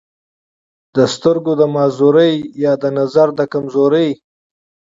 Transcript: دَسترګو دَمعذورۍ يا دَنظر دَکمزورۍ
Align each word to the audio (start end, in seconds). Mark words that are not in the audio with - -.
دَسترګو 0.95 1.53
دَمعذورۍ 1.59 2.33
يا 2.63 2.73
دَنظر 2.81 3.27
دَکمزورۍ 3.39 4.09